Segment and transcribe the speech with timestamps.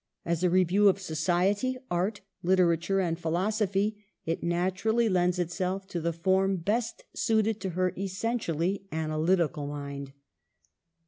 [0.25, 6.01] As a review of society, art, literature, and philosophy, it nat urally lends itself to
[6.01, 10.13] the form best suited to her essentially analytical mind.